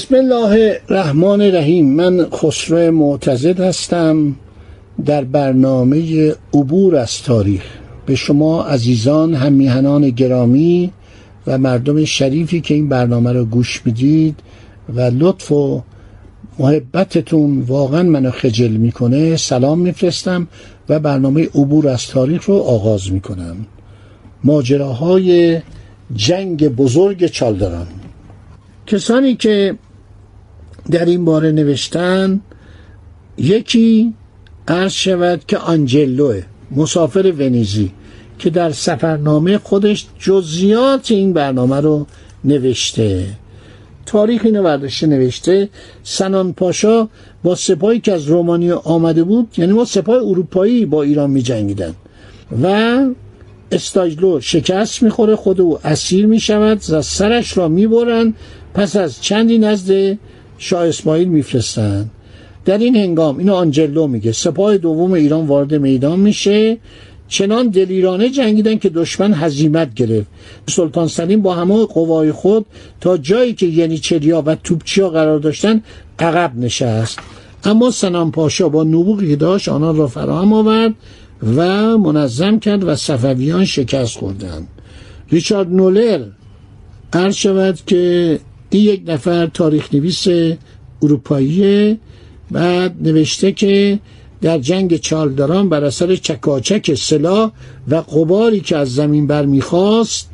[0.00, 1.94] بسم الله الرحمن الرحیم.
[1.94, 4.36] من خسرو معتزد هستم.
[5.04, 7.62] در برنامه عبور از تاریخ
[8.06, 10.90] به شما عزیزان همیهنان گرامی
[11.46, 14.36] و مردم شریفی که این برنامه رو گوش می‌دید
[14.94, 15.82] و لطف و
[16.58, 20.48] محبتتون واقعا منو خجل می‌کنه سلام میفرستم
[20.88, 23.56] و برنامه عبور از تاریخ رو آغاز می‌کنم.
[24.44, 25.60] ماجراهای
[26.14, 27.86] جنگ بزرگ چالدران
[28.86, 29.74] کسانی که
[30.90, 32.40] در این باره نوشتن
[33.38, 34.14] یکی
[34.68, 36.42] عرض شود که آنجلوه
[36.76, 37.90] مسافر ونیزی
[38.38, 42.06] که در سفرنامه خودش جزیات این برنامه رو
[42.44, 43.26] نوشته.
[44.06, 45.68] تاریخ اینو برداشته نوشته
[46.02, 47.08] سنان پاشا
[47.42, 51.94] با سپاهی که از رومانیا آمده بود یعنی ما سپاه اروپایی با ایران می جنگیدن.
[52.62, 52.98] و
[53.72, 58.34] استاجلو شکست می‌خوره خود او اسیر می‌شود و سرش را می‌برند
[58.74, 60.18] پس از چندی نزد
[60.60, 62.10] شاه اسماعیل میفرستند
[62.64, 66.78] در این هنگام اینو آنجلو میگه سپاه دوم ایران وارد میدان میشه.
[67.28, 70.26] چنان دلیرانه جنگیدن که دشمن هزیمت گرفت.
[70.68, 72.66] سلطان سلیم با همه قوای خود
[73.00, 75.82] تا جایی که ینیچریا و توپچیا قرار داشتن
[76.18, 77.18] عقب نشست.
[77.64, 80.94] اما سنان پاشا با نبوغی داشت آنان را فراهم آورد
[81.56, 84.68] و منظم کرد و صفویان شکست خوردند.
[85.30, 86.24] ریچارد نولر
[87.12, 90.26] عرض شود که این یک نفر تاریخ نویس
[91.02, 91.98] اروپایی
[92.50, 93.98] بعد نوشته که
[94.40, 97.50] در جنگ چالداران بر اثر چکاچک سلاح
[97.88, 100.30] و قباری که از زمین بر می‌خواست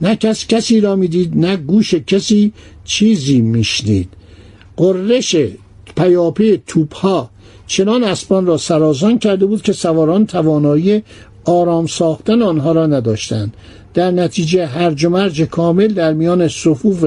[0.00, 2.52] نه کس کسی را می‌دید نه گوش کسی
[2.84, 4.08] چیزی میشنید.
[4.76, 5.36] قررش
[5.96, 7.30] پیاپی توپها
[7.66, 11.02] چنان اسبان را سرازان کرده بود که سواران توانایی
[11.44, 13.56] آرام ساختن آنها را نداشتند.
[13.94, 17.04] در نتیجه هرج و مرج کامل در میان صفوف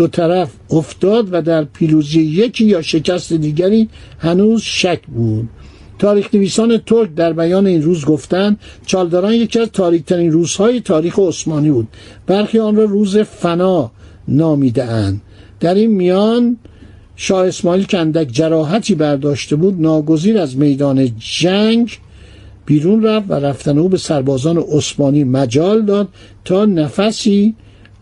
[0.00, 3.88] دو طرف افتاد و در پیروزی یکی یا شکست دیگری
[4.18, 5.48] هنوز شک بود.
[5.98, 11.70] تاریخ نویسان ترک در بیان این روز گفتند چالداران یکی از تاریکترین روزهای تاریخ عثمانی
[11.70, 11.88] بود.
[12.26, 13.90] برخی آن را روز فنا
[14.28, 15.20] نامیده اند
[15.60, 16.56] در این میان
[17.16, 21.98] شاه اسماعیل که اندک جراحتی برداشته بود ناگزیر از میدان جنگ
[22.66, 26.08] بیرون رفت و رفتن او به سربازان عثمانی مجال داد
[26.44, 27.54] تا نفسی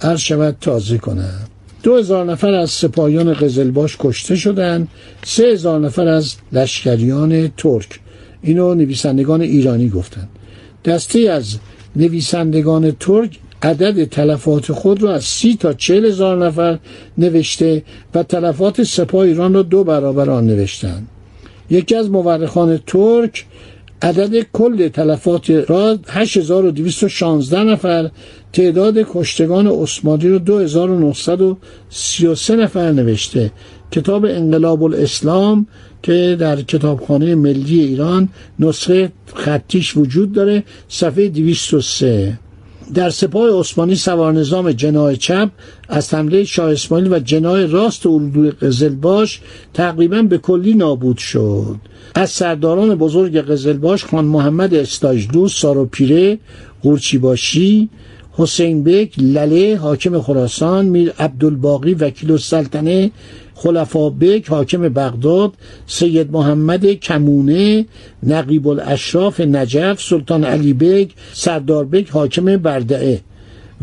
[0.00, 4.88] عرض شود تازه کنند دو هزار نفر از سپاهیان قزلباش کشته شدند.
[5.24, 8.00] سه هزار نفر از لشکریان ترک.
[8.42, 10.28] اینو نویسندگان ایرانی گفتند.
[10.84, 11.58] دسته از
[11.96, 16.78] نویسندگان ترک عدد تلفات خود را از سی تا چهل هزار نفر
[17.18, 17.82] نوشته
[18.14, 21.08] و تلفات سپاه ایران را دو برابر آن نوشتند.
[21.70, 23.46] یکی از مورخان ترک
[24.02, 28.10] عدد کل تلفات را 8216 نفر
[28.52, 33.50] تعداد کشتگان عثمانی رو 2933 نفر نوشته.
[33.90, 35.66] کتاب انقلاب الاسلام
[36.02, 42.38] که در کتابخانه ملی ایران نسخه خطیش وجود داره صفحه 203
[42.94, 45.50] در سپاه عثمانی سوار نظام جناه چپ
[45.88, 49.40] از حمله شاه اسماعیل و جناه راست اردوی قزلباش
[49.74, 51.76] تقریبا به کلی نابود شد.
[52.14, 56.38] از سرداران بزرگ قزلباش خان محمد استاجلو ساروپیره
[56.82, 57.88] قورچیباشی
[58.32, 63.10] حسین بیک لله حاکم خراسان میر عبدالباقی وکیل السلطنه
[63.56, 65.52] خلفا بیک حاکم بغداد
[65.86, 67.86] سید محمد کمونه
[68.22, 73.20] نقیب الاشراف نجف سلطان علی بیک سردار بیک حاکم بردعه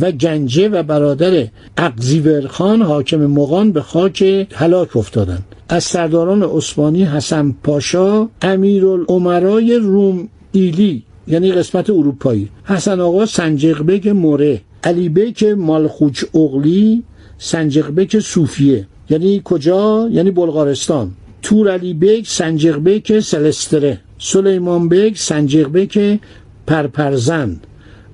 [0.00, 1.46] و گنجه و برادر
[1.76, 5.44] اقزیورخان حاکم مغان به خاک هلاک افتادند.
[5.68, 12.48] از سرداران عثمانی حسن پاشا امیرالعمرای روم ایلی یعنی قسمت اروپایی.
[12.64, 17.02] حسن آقا سنجق بیک موره علی بیک مالخوچ اغلی
[17.38, 18.86] سنجق بیک صوفیه.
[19.12, 21.12] یعنی کجا؟ یعنی بلغارستان.
[21.42, 23.98] تور علی بیک سنجق بیک سلستره.
[24.18, 26.20] سلیمان بیک سنجق بیک
[26.66, 27.60] پرپرزن.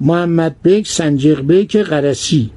[0.01, 2.51] محمد بیک سنجق بیک قرسی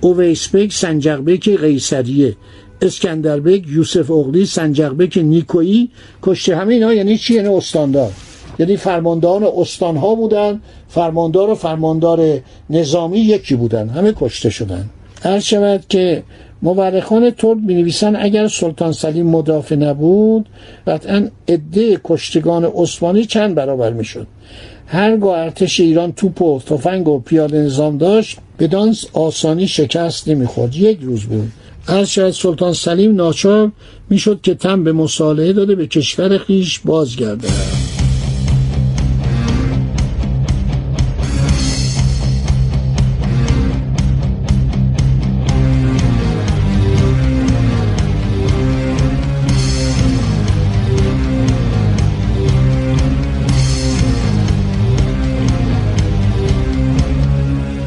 [0.00, 2.36] اویس بیک سنجق بیک قیصریه.
[2.82, 5.90] اسکندر بیک یوسف اغلی سنجق بیک نیکویی.
[6.22, 8.12] کشته همه اینا یعنی چی؟ یعنی استاندار.
[8.58, 10.60] یعنی فرمانداران استانها بودن.
[10.88, 12.40] فرماندار و فرماندار
[12.70, 13.88] نظامی یکی بودن.
[13.88, 14.90] همه کشته شدن.
[15.22, 16.22] هر شود که
[16.62, 20.48] مورخان ترک می نویسن اگر سلطان سلیم مدافع نبود
[20.86, 24.26] قطعا عده کشتگان عثمانی چند برابر می شد
[24.86, 30.76] هرگاه ارتش ایران توپ و تفنگ و پیاده نظام داشت بدان آسانی شکست نمی‌خورد.
[30.76, 31.52] یک روز بود.
[31.86, 33.72] هر شاید سلطان سلیم ناچار
[34.10, 37.48] می‌شد که تن به مصالحه داده به کشور خیش بازگرده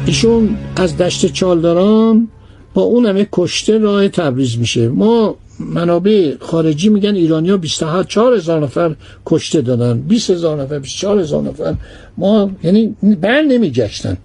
[0.06, 2.28] ایشون از دشت چالداران
[2.74, 4.88] با اون همه کشته راه تبریز میشه.
[4.88, 8.94] ما منابع خارجی میگن ایرانیا 24 هزار نفر
[9.26, 10.00] کشته دادن.
[10.00, 11.74] 20 هزار نفر 24 هزار نفر.
[12.18, 14.16] ما یعنی بر نمیگشتن.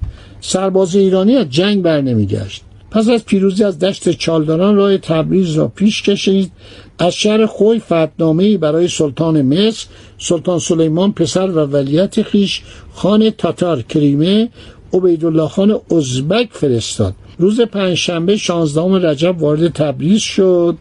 [0.42, 2.62] سرباز ایرانی از جنگ بر نمیگشت.
[2.92, 6.52] پس از پیروزی از دشت چالداران راه تبریز را پیش کشید.
[7.00, 9.88] از شهر خوی فتنامه برای سلطان مصر
[10.18, 12.62] سلطان سلیمان پسر و ولیت خیش
[12.94, 14.50] خان تاتار کریمه
[14.94, 17.14] عبیدالله خان ازبک فرستاد.
[17.40, 20.78] روز پنجشنبه 16 رجب وارد تبریز شد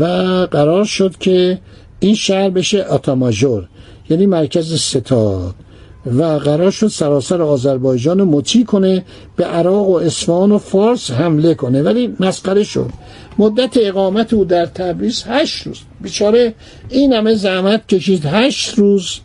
[0.00, 0.04] و
[0.50, 1.58] قرار شد که
[2.00, 3.68] این شهر بشه آتاماژور
[4.10, 5.54] یعنی مرکز ستاد.
[6.06, 9.04] و قرار شد سراسر آذربایجان مطیع کنه
[9.36, 11.82] به عراق و اصفهان و فارس حمله کنه.
[11.82, 12.90] ولی مسخره شد.
[13.38, 15.78] مدت اقامت او در تبریز هشت روز.
[16.00, 16.54] بیچاره
[16.88, 18.22] این همه زحمت کشید.
[18.26, 19.20] هشت روز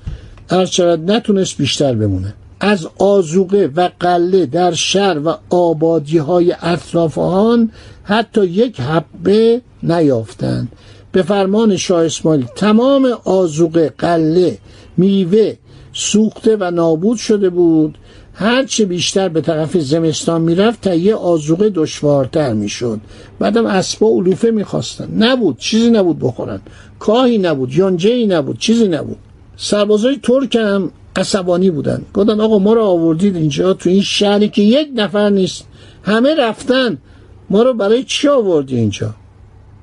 [0.50, 2.34] هرچند نتونست بیشتر بمونه.
[2.60, 7.72] از آزوقه و قله در شهر و آبادی های اطراف آن
[8.04, 10.72] حتی یک حبه نیافتند.
[11.12, 14.58] به فرمان شاه اسماعیل تمام آزوقه قله
[14.98, 15.54] میوه
[15.94, 17.98] سوخته و نابود شده بود.
[18.34, 23.00] هرچه بیشتر به طرف زمستان می‌رفت تهیه آزوقه دشوارتر می‌شد.
[23.40, 26.62] بعدم اسبا علوفه می‌خواستن نبود چیزی نبود بخورن.
[27.00, 29.18] کاهی نبود یونجه نبود چیزی نبود.
[29.58, 32.02] سربازای ترک هم عصبانی بودن.
[32.14, 35.68] گفتن آقا ما رو آوردید اینجا تو این شهری که یک نفر نیست.
[36.04, 36.98] همه رفتن.
[37.50, 39.14] ما رو برای چی آوردی اینجا؟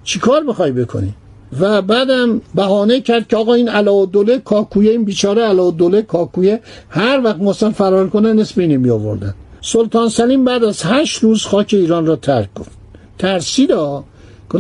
[0.05, 1.15] چی کار می‌خوای بکنی؟
[1.61, 7.41] و بعدم بهانه کرد که آقا این علاءالدوله کاکویه این بیچاره علاءالدوله کاکویه هر وقت
[7.41, 12.07] مثلا فرار کنه نصف اینی می آوردن سلطان سلیم بعد از هشت روز خاک ایران
[12.07, 12.71] را ترک کرد
[13.19, 14.05] ترسید ها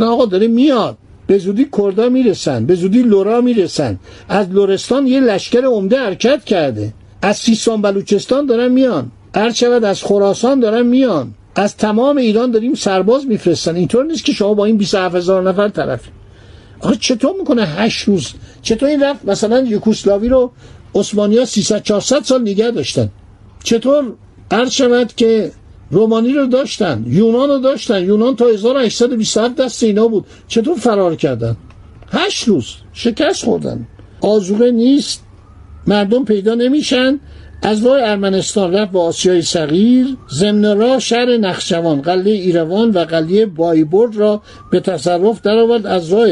[0.01, 0.97] آقا داره میاد.
[1.32, 3.99] به زودی کردا می‌رسن به زودی لورا می‌رسن.
[4.29, 6.93] از لورستان یه لشکر عمده حرکت کرده.
[7.23, 9.11] از سیستان بلوچستان دارن میان.
[9.34, 11.34] هر شود از خراسان دارن میان.
[11.55, 13.76] از تمام ایران داریم سرباز میفرستن.
[13.76, 16.11] اینطور نیست که شما با این 27 هزار نفر طرفی.
[16.81, 18.32] آخه چطور می‌کنه هشت روز؟
[18.62, 20.50] چطور این رفت؟ مثلا یوکوسلاوی رو
[20.94, 23.08] عثمانی 300 400 سال نگه داشتن.
[23.64, 24.12] چطور
[24.70, 25.52] شود که
[25.93, 28.05] رومانی رو داشتن یونان رو داشتن.
[28.05, 30.25] یونان تا 1827 دست اینا بود.
[30.49, 31.56] چطور فرار کردن؟
[32.09, 33.87] هشت روز شکست خوردن.
[34.21, 35.25] آزوقه نیست.
[35.87, 37.21] مردم پیدا نمیشن.
[37.62, 40.06] از راه ارمنستان رفت به آسیای صغیر.
[40.35, 45.87] ضمن راه شهر نخشوان قلعه ایروان و قلعه بایبرد را به تصرف درآورد.
[45.87, 46.29] از راه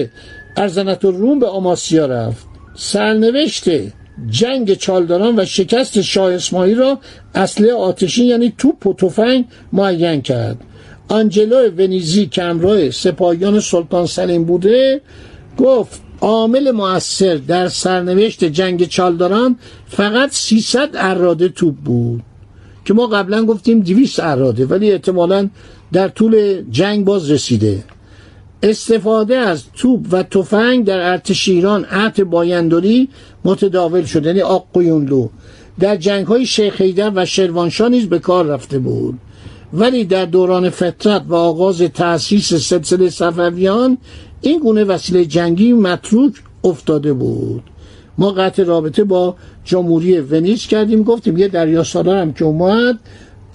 [0.57, 2.47] ارزنت روم به آماسیا رفت.
[2.75, 3.93] سرنوشته
[4.29, 6.99] جنگ چالداران و شکست شاه اسماعیل را
[7.35, 10.57] اصله آتشین یعنی توپ و تفنگ معین کرد.
[11.09, 15.01] آنجلو ونیزی کمراه سپاهیان سلطان سلیم بوده
[15.59, 19.57] گفت عامل موثر در سرنوشت جنگ چالداران
[19.89, 22.23] فقط 300 اراده توپ بود
[22.85, 25.49] که ما قبلا گفتیم 200 اراده ولی احتمالا
[25.93, 27.85] در طول جنگ باز رسیده.
[28.63, 33.09] استفاده از توپ و تفنگ در ارتش ایران عهد بایندوری
[33.45, 35.29] متداول شد یعنی آق قیونلو.
[35.81, 36.83] در جنگ های شیخ
[37.15, 39.19] و شروانشاه نیز به کار رفته بود.
[39.73, 43.99] ولی در دوران فترت و آغاز تأسیس سلسله صفویان
[44.41, 46.33] این گونه وسیله جنگی متروک
[46.65, 47.63] افتاده بود.
[48.19, 52.99] ما قطع رابطه با جمهوری ونیز کردیم گفتیم یه دریا سالار هم که اومد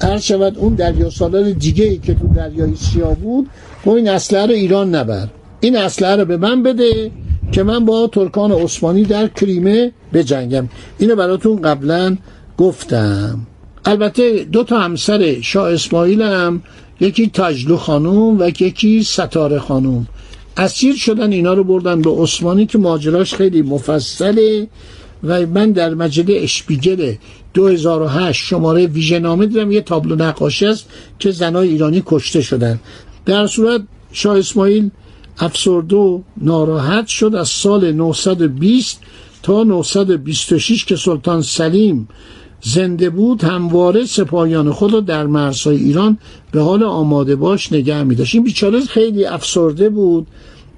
[0.02, 3.50] هر شود اون دریا سالار دیگه ای که تو دریای سیاه بود
[3.86, 5.28] گفت این اسلحه رو ایران نبر.
[5.60, 7.12] این اسلحه رو به من بده
[7.52, 10.70] که من با ترکان عثمانی در کریمه بجنگم.
[10.98, 12.18] اینو براتون قبلا
[12.58, 13.40] گفتم.
[13.86, 16.62] البته دو تا همسر شاه اسماعیل هم
[17.00, 20.08] یکی تاجلو خانوم و یکی ستاره خانوم
[20.58, 24.68] اسیر شدن اینا رو بردن به عثمانی که ماجراش خیلی مفصله.
[25.26, 27.14] و من در مجله اشپیگل
[27.54, 30.86] 2008 شماره ویژه دیدم یه تابلو نقاشی است
[31.20, 32.80] که زنای ایرانی کشته شدن.
[33.26, 34.90] در صورت شاه اسماعیل
[35.38, 39.00] افسرده و ناراحت شد از سال 920
[39.44, 42.08] تا 926 که سلطان سلیم
[42.62, 46.18] زنده بود همواره سپاهیان خود رو در مرزهای ایران
[46.52, 50.28] به حال آماده باش نگه می داشت این بیچاره خیلی افسرده بود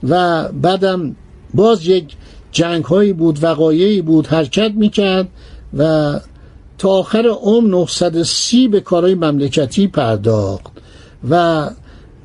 [0.03, 1.15] و بعدم
[1.53, 2.05] باز یک
[2.57, 5.27] جنگ هایی بود وقایعی بود حرکت می‌کرد
[5.77, 6.13] و
[6.77, 10.71] تا آخر عمر 930 به کارهای مملکتی پرداخت
[11.29, 11.69] و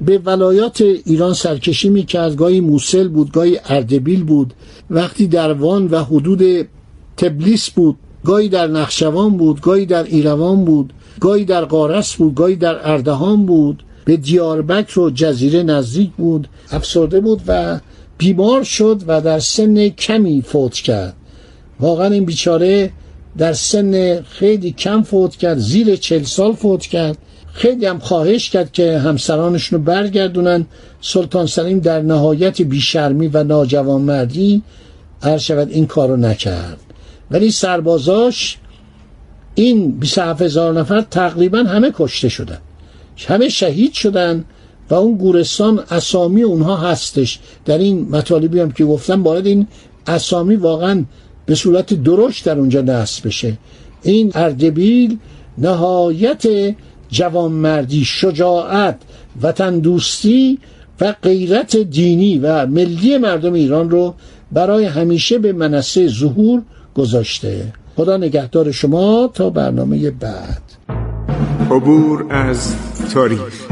[0.01, 2.37] به ولایات ایران سرکشی می‌کرد.
[2.37, 4.55] گاهی موسل بود گاهی اردبیل بود.
[4.91, 6.69] وقتی در وان و حدود
[7.17, 12.57] تبلیس بود گاهی در نخشوان بود گاهی در ایروان بود گاهی در قارس بود گاهی
[12.57, 13.85] در اردهان بود.
[14.05, 17.81] به دیاربکر و جزیره نزدیک بود افسرده بود و
[18.23, 21.15] بیمار شد و در سن کمی فوت کرد.
[21.81, 22.91] واقعا این بیچاره
[23.39, 27.19] در سن خیلی کم فوت کرد زیر چل سال فوت کرد.
[27.53, 30.67] خیلی هم خواهش کرد که همسرانشون رو برگردونن.
[31.01, 34.63] سلطان سلیم در نهایت بیشرمی و ناجوانمردی
[35.23, 36.79] هر شود این کارو نکرد.
[37.31, 38.59] ولی سربازاش
[39.55, 42.59] این 27 هزار نفر تقریبا همه کشته شدن.
[43.29, 44.45] همه شهید شدن.
[44.93, 47.39] و اون گورستان اسامی اونها هستش.
[47.65, 49.67] در این مطالبی هم که گفتم باید این
[50.07, 51.05] اسامی واقعا
[51.47, 53.59] به صورت درشت در اونجا نصب بشه.
[54.03, 55.19] این اردبیل
[55.59, 56.43] نهایت
[57.11, 58.99] جوانمردی شجاعت
[59.43, 60.59] وطن دوستی
[61.01, 64.15] و غیرت دینی و ملی مردم ایران رو
[64.53, 66.63] برای همیشه به منصه ظهور
[66.95, 67.73] گذاشته.
[67.97, 70.63] خدا نگهدار شما تا برنامه بعد.
[71.71, 72.75] عبور از
[73.15, 73.72] تاریخ.